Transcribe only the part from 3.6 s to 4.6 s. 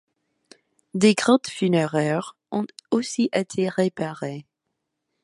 repérées.